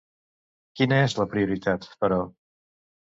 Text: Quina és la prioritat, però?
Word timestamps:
Quina 0.79 0.97
és 1.09 1.15
la 1.19 1.27
prioritat, 1.35 1.87
però? 2.05 2.19